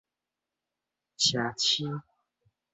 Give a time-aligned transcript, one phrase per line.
[1.17, 2.01] 捙蛆